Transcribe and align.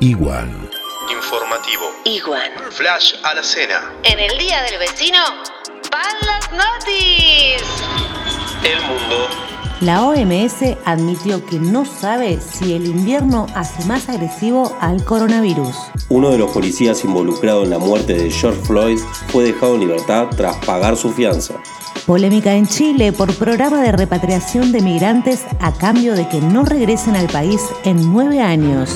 Igual. 0.00 0.70
Informativo. 1.10 1.84
Igual. 2.04 2.50
Flash 2.70 3.14
a 3.22 3.34
la 3.34 3.42
cena. 3.42 3.92
En 4.02 4.18
el 4.18 4.36
día 4.38 4.62
del 4.62 4.78
vecino, 4.78 5.18
pan 5.90 6.16
las 6.26 6.50
notis. 6.52 7.62
El 8.64 8.80
mundo. 8.82 9.28
La 9.80 10.04
OMS 10.04 10.76
admitió 10.84 11.44
que 11.46 11.58
no 11.58 11.84
sabe 11.84 12.40
si 12.40 12.72
el 12.74 12.86
invierno 12.86 13.46
hace 13.54 13.84
más 13.86 14.08
agresivo 14.08 14.76
al 14.80 15.04
coronavirus. 15.04 15.76
Uno 16.08 16.30
de 16.30 16.38
los 16.38 16.50
policías 16.50 17.04
involucrado 17.04 17.64
en 17.64 17.70
la 17.70 17.78
muerte 17.78 18.14
de 18.14 18.30
George 18.30 18.60
Floyd 18.62 18.98
fue 19.28 19.44
dejado 19.44 19.74
en 19.74 19.80
libertad 19.80 20.28
tras 20.36 20.56
pagar 20.64 20.96
su 20.96 21.12
fianza. 21.12 21.54
Polémica 22.06 22.52
en 22.52 22.66
Chile 22.66 23.12
por 23.12 23.34
programa 23.34 23.80
de 23.82 23.92
repatriación 23.92 24.72
de 24.72 24.80
migrantes 24.80 25.44
a 25.60 25.72
cambio 25.72 26.14
de 26.14 26.28
que 26.28 26.40
no 26.40 26.64
regresen 26.64 27.16
al 27.16 27.28
país 27.28 27.62
en 27.84 28.12
nueve 28.12 28.40
años. 28.40 28.90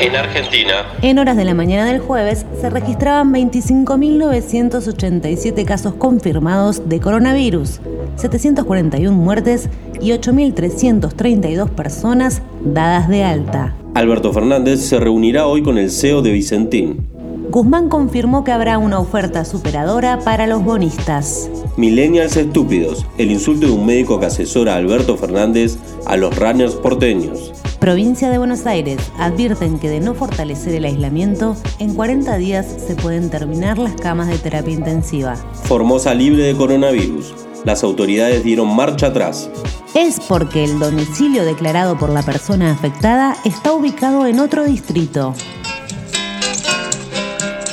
En 0.00 0.16
Argentina. 0.16 0.86
En 1.02 1.18
horas 1.18 1.36
de 1.36 1.44
la 1.44 1.52
mañana 1.52 1.84
del 1.84 2.00
jueves 2.00 2.46
se 2.58 2.70
registraban 2.70 3.34
25.987 3.34 5.66
casos 5.66 5.92
confirmados 5.92 6.88
de 6.88 7.00
coronavirus, 7.00 7.82
741 8.16 9.14
muertes 9.14 9.68
y 10.00 10.12
8.332 10.12 11.68
personas 11.68 12.40
dadas 12.64 13.10
de 13.10 13.24
alta. 13.24 13.74
Alberto 13.94 14.32
Fernández 14.32 14.80
se 14.80 14.98
reunirá 14.98 15.46
hoy 15.46 15.62
con 15.62 15.76
el 15.76 15.90
CEO 15.90 16.22
de 16.22 16.32
Vicentín. 16.32 17.06
Guzmán 17.50 17.90
confirmó 17.90 18.42
que 18.42 18.52
habrá 18.52 18.78
una 18.78 19.00
oferta 19.00 19.44
superadora 19.44 20.20
para 20.20 20.46
los 20.46 20.64
bonistas. 20.64 21.50
Millennials 21.76 22.38
estúpidos, 22.38 23.04
el 23.18 23.30
insulto 23.30 23.66
de 23.66 23.72
un 23.72 23.84
médico 23.84 24.18
que 24.18 24.24
asesora 24.26 24.72
a 24.74 24.76
Alberto 24.76 25.18
Fernández 25.18 25.76
a 26.06 26.16
los 26.16 26.34
runners 26.38 26.76
porteños. 26.76 27.52
Provincia 27.80 28.28
de 28.28 28.36
Buenos 28.36 28.66
Aires 28.66 29.00
advierten 29.18 29.78
que 29.78 29.88
de 29.88 30.00
no 30.00 30.12
fortalecer 30.12 30.74
el 30.74 30.84
aislamiento, 30.84 31.56
en 31.78 31.94
40 31.94 32.36
días 32.36 32.66
se 32.66 32.94
pueden 32.94 33.30
terminar 33.30 33.78
las 33.78 33.94
camas 33.94 34.28
de 34.28 34.36
terapia 34.36 34.74
intensiva. 34.74 35.36
Formosa 35.64 36.12
libre 36.12 36.42
de 36.42 36.54
coronavirus. 36.54 37.34
Las 37.64 37.82
autoridades 37.82 38.44
dieron 38.44 38.76
marcha 38.76 39.06
atrás. 39.06 39.50
Es 39.94 40.20
porque 40.20 40.62
el 40.62 40.78
domicilio 40.78 41.46
declarado 41.46 41.96
por 41.96 42.10
la 42.10 42.22
persona 42.22 42.70
afectada 42.70 43.34
está 43.46 43.72
ubicado 43.72 44.26
en 44.26 44.40
otro 44.40 44.66
distrito. 44.66 45.34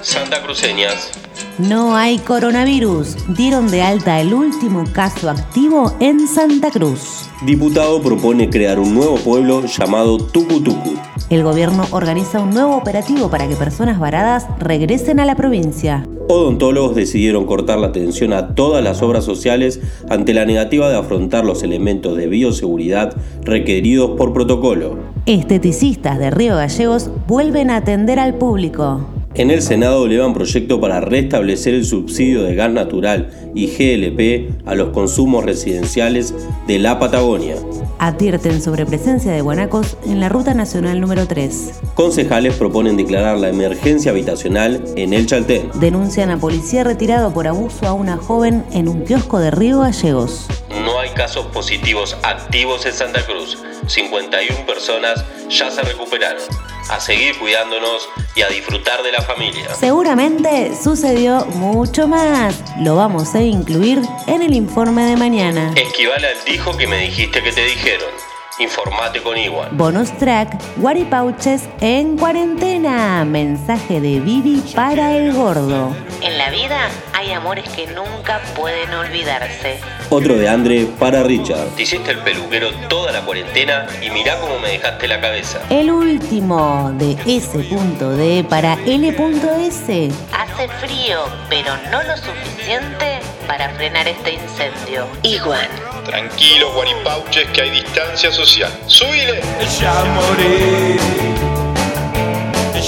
Santa 0.00 0.40
Cruceñas. 0.44 1.17
No 1.58 1.96
hay 1.96 2.18
coronavirus. 2.18 3.16
Dieron 3.36 3.68
de 3.68 3.82
alta 3.82 4.20
el 4.20 4.32
último 4.32 4.84
caso 4.92 5.28
activo 5.28 5.92
en 5.98 6.28
Santa 6.28 6.70
Cruz. 6.70 7.28
Diputado 7.44 8.00
propone 8.00 8.48
crear 8.48 8.78
un 8.78 8.94
nuevo 8.94 9.16
pueblo 9.16 9.64
llamado 9.66 10.18
Tucutucu. 10.18 10.94
El 11.30 11.42
gobierno 11.42 11.84
organiza 11.90 12.40
un 12.40 12.50
nuevo 12.50 12.76
operativo 12.76 13.28
para 13.28 13.48
que 13.48 13.56
personas 13.56 13.98
varadas 13.98 14.46
regresen 14.60 15.18
a 15.18 15.24
la 15.24 15.34
provincia. 15.34 16.06
Odontólogos 16.28 16.94
decidieron 16.94 17.44
cortar 17.44 17.78
la 17.78 17.88
atención 17.88 18.32
a 18.34 18.54
todas 18.54 18.84
las 18.84 19.02
obras 19.02 19.24
sociales 19.24 19.80
ante 20.08 20.34
la 20.34 20.44
negativa 20.44 20.88
de 20.88 20.96
afrontar 20.96 21.44
los 21.44 21.64
elementos 21.64 22.16
de 22.16 22.28
bioseguridad 22.28 23.16
requeridos 23.42 24.12
por 24.16 24.32
protocolo. 24.32 24.96
Esteticistas 25.26 26.20
de 26.20 26.30
Río 26.30 26.54
Gallegos 26.54 27.10
vuelven 27.26 27.70
a 27.70 27.76
atender 27.78 28.20
al 28.20 28.34
público. 28.34 29.17
En 29.38 29.52
el 29.52 29.62
Senado 29.62 30.04
elevan 30.04 30.34
proyecto 30.34 30.80
para 30.80 31.00
restablecer 31.00 31.72
el 31.72 31.84
subsidio 31.84 32.42
de 32.42 32.56
gas 32.56 32.72
natural 32.72 33.30
y 33.54 33.68
GLP 33.68 34.66
a 34.66 34.74
los 34.74 34.88
consumos 34.88 35.44
residenciales 35.44 36.34
de 36.66 36.80
la 36.80 36.98
Patagonia. 36.98 37.54
Advierten 38.00 38.60
sobre 38.60 38.84
presencia 38.84 39.30
de 39.30 39.40
guanacos 39.40 39.96
en 40.04 40.18
la 40.18 40.28
Ruta 40.28 40.54
Nacional 40.54 41.00
número 41.00 41.28
3. 41.28 41.70
Concejales 41.94 42.56
proponen 42.56 42.96
declarar 42.96 43.38
la 43.38 43.48
emergencia 43.48 44.10
habitacional 44.10 44.82
en 44.96 45.12
el 45.12 45.26
Chaltén. 45.26 45.70
Denuncian 45.74 46.30
a 46.30 46.38
policía 46.38 46.82
retirado 46.82 47.32
por 47.32 47.46
abuso 47.46 47.86
a 47.86 47.92
una 47.92 48.16
joven 48.16 48.64
en 48.72 48.88
un 48.88 49.04
kiosco 49.04 49.38
de 49.38 49.52
Río 49.52 49.82
Gallegos. 49.82 50.48
No 50.84 50.98
hay 50.98 51.10
casos 51.10 51.46
positivos 51.46 52.16
activos 52.24 52.86
en 52.86 52.92
Santa 52.92 53.24
Cruz. 53.24 53.56
51 53.88 54.66
personas 54.66 55.24
ya 55.48 55.70
se 55.70 55.82
recuperaron. 55.82 56.42
A 56.90 57.00
seguir 57.00 57.38
cuidándonos 57.38 58.08
y 58.34 58.42
a 58.42 58.48
disfrutar 58.48 59.02
de 59.02 59.12
la 59.12 59.20
familia. 59.20 59.74
Seguramente 59.74 60.72
sucedió 60.74 61.44
mucho 61.46 62.08
más. 62.08 62.62
Lo 62.80 62.96
vamos 62.96 63.34
a 63.34 63.42
incluir 63.42 64.00
en 64.26 64.42
el 64.42 64.54
informe 64.54 65.04
de 65.04 65.16
mañana. 65.16 65.72
Esquival 65.76 66.24
al 66.24 66.36
dijo 66.46 66.76
que 66.76 66.86
me 66.86 66.98
dijiste 66.98 67.42
que 67.42 67.52
te 67.52 67.64
dijeron. 67.64 68.27
Informate 68.60 69.22
con 69.22 69.38
Igual. 69.38 69.68
Bonus 69.72 70.10
track, 70.18 70.60
Guaripauches 70.76 71.68
en 71.80 72.16
cuarentena. 72.16 73.24
Mensaje 73.24 74.00
de 74.00 74.18
Vivi 74.18 74.62
para 74.74 75.16
el 75.16 75.32
gordo. 75.32 75.94
En 76.20 76.36
la 76.36 76.50
vida 76.50 76.88
hay 77.12 77.32
amores 77.32 77.68
que 77.68 77.86
nunca 77.86 78.40
pueden 78.56 78.92
olvidarse. 78.92 79.78
Otro 80.10 80.34
de 80.36 80.48
Andre 80.48 80.86
para 80.98 81.22
Richard. 81.22 81.68
Te 81.76 81.82
hiciste 81.82 82.10
el 82.10 82.18
peluquero 82.18 82.72
toda 82.88 83.12
la 83.12 83.20
cuarentena 83.20 83.86
y 84.02 84.10
mirá 84.10 84.40
cómo 84.40 84.58
me 84.58 84.70
dejaste 84.70 85.06
la 85.06 85.20
cabeza. 85.20 85.60
El 85.70 85.90
último 85.90 86.92
de 86.94 87.12
S.D 87.26 88.44
para 88.48 88.74
L.S. 88.84 90.10
Hace 90.32 90.68
frío, 90.68 91.20
pero 91.48 91.72
no 91.92 92.02
lo 92.02 92.16
suficiente 92.16 93.17
para 93.48 93.70
frenar 93.70 94.06
este 94.06 94.34
incendio. 94.34 95.08
Igual. 95.22 95.66
Tranquilos, 96.04 96.72
guaripauches, 96.74 97.48
que 97.48 97.62
hay 97.62 97.70
distancia 97.70 98.30
social. 98.30 98.70
¡Subile! 98.86 99.40
Ya 99.80 100.04
morí, 100.04 100.96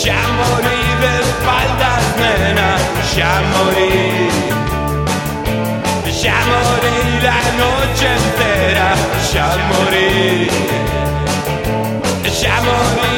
ya 0.05 0.21
morí 0.39 0.81
de 1.01 1.13
espaldas, 1.25 2.03
nena, 2.19 2.77
ya 3.17 3.43
morí, 3.53 4.29
ya 6.23 6.39
morí 6.53 6.97
la 7.23 7.41
noche 7.63 8.07
entera, 8.21 8.95
ya 9.33 9.49
morí, 9.71 10.49
ya 12.41 12.61
morí 12.61 13.10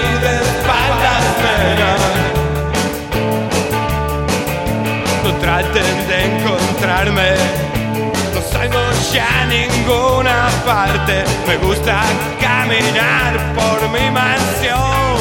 salgo 8.50 8.80
ya 9.12 9.26
a 9.42 9.47
ninguna 9.47 10.48
parte, 10.64 11.25
me 11.47 11.56
gusta 11.58 12.03
caminar 12.41 13.32
por 13.54 13.88
mi 13.91 14.10
mansión. 14.10 15.16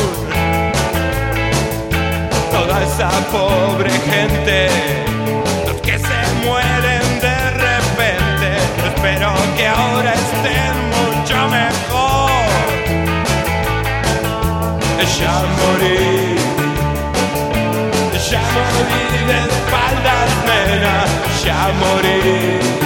Toda 2.51 2.83
esa 2.83 3.09
pobre 3.31 3.91
gente, 3.91 4.69
los 5.67 5.81
que 5.81 5.97
se 5.97 6.19
mueren 6.43 7.05
de 7.27 7.39
repente, 7.67 8.49
espero 8.87 9.33
que 9.57 9.67
ahora 9.67 10.13
estén 10.13 10.75
mucho 10.97 11.37
mejor. 11.49 12.31
Ya 15.19 15.43
morí, 15.59 16.35
ya 18.31 18.41
morí 18.55 19.03
de 19.27 19.39
espaldas, 19.51 20.29
nena, 20.47 21.05
ya 21.43 21.71
morí. 21.79 22.80